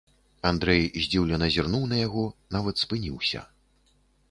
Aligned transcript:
Андрэй 0.51 0.81
здзіўлена 1.03 1.49
зірнуў 1.57 1.85
на 1.93 2.01
яго, 2.07 2.25
нават 2.57 2.75
спыніўся. 2.87 3.47